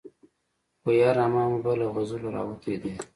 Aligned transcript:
ګویا 0.83 1.09
رحمان 1.17 1.49
بابا 1.53 1.73
له 1.79 1.85
غزلو 1.93 2.29
راوتی 2.35 2.73
دی. 2.81 2.91